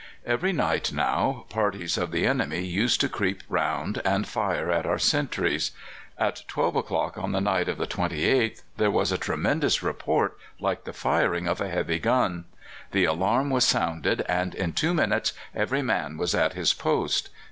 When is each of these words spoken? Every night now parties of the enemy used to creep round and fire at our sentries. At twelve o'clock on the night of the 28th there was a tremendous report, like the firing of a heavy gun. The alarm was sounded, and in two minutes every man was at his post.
Every 0.25 0.51
night 0.51 0.91
now 0.91 1.45
parties 1.49 1.95
of 1.95 2.09
the 2.09 2.25
enemy 2.25 2.61
used 2.63 2.99
to 3.01 3.07
creep 3.07 3.43
round 3.47 4.01
and 4.03 4.27
fire 4.27 4.71
at 4.71 4.87
our 4.87 4.97
sentries. 4.97 5.73
At 6.17 6.41
twelve 6.47 6.75
o'clock 6.75 7.19
on 7.19 7.33
the 7.33 7.39
night 7.39 7.69
of 7.69 7.77
the 7.77 7.85
28th 7.85 8.63
there 8.77 8.89
was 8.89 9.11
a 9.11 9.19
tremendous 9.19 9.83
report, 9.83 10.39
like 10.59 10.85
the 10.85 10.91
firing 10.93 11.47
of 11.47 11.61
a 11.61 11.69
heavy 11.69 11.99
gun. 11.99 12.45
The 12.93 13.05
alarm 13.05 13.51
was 13.51 13.63
sounded, 13.63 14.25
and 14.27 14.55
in 14.55 14.73
two 14.73 14.95
minutes 14.95 15.33
every 15.53 15.83
man 15.83 16.17
was 16.17 16.33
at 16.33 16.53
his 16.53 16.73
post. 16.73 17.29